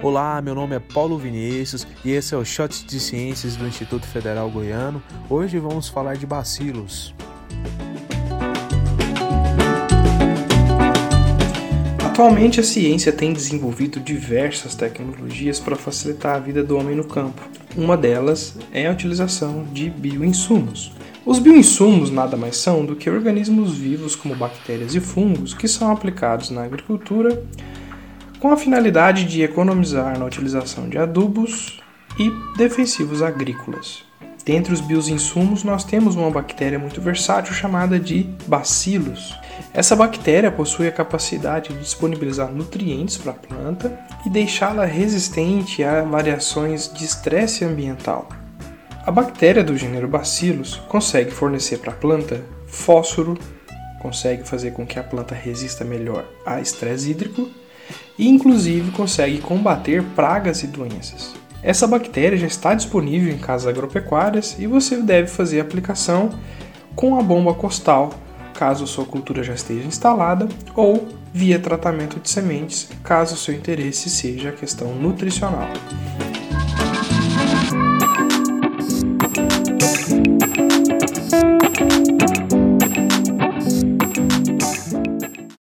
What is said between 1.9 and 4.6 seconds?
e esse é o Shot de Ciências do Instituto Federal